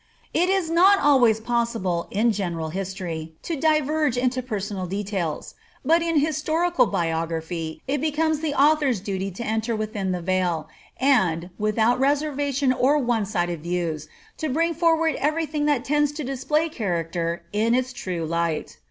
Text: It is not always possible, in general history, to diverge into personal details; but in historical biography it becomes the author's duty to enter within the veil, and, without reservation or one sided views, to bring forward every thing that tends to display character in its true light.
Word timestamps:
It 0.33 0.49
is 0.49 0.71
not 0.71 0.97
always 0.97 1.39
possible, 1.39 2.07
in 2.09 2.31
general 2.31 2.69
history, 2.69 3.33
to 3.43 3.55
diverge 3.55 4.17
into 4.17 4.41
personal 4.41 4.87
details; 4.87 5.53
but 5.85 6.01
in 6.01 6.17
historical 6.21 6.87
biography 6.87 7.83
it 7.87 8.01
becomes 8.01 8.39
the 8.39 8.55
author's 8.55 8.99
duty 8.99 9.29
to 9.29 9.45
enter 9.45 9.75
within 9.75 10.11
the 10.11 10.19
veil, 10.23 10.67
and, 10.99 11.51
without 11.59 11.99
reservation 11.99 12.73
or 12.73 12.97
one 12.97 13.27
sided 13.27 13.61
views, 13.61 14.07
to 14.39 14.49
bring 14.49 14.73
forward 14.73 15.17
every 15.19 15.45
thing 15.45 15.65
that 15.67 15.85
tends 15.85 16.11
to 16.13 16.23
display 16.23 16.67
character 16.67 17.43
in 17.53 17.75
its 17.75 17.93
true 17.93 18.25
light. 18.25 18.77